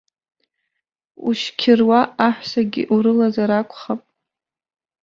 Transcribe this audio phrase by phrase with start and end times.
[1.27, 4.01] Ушьқьыруа аҳәсагьы урылазар акәхап.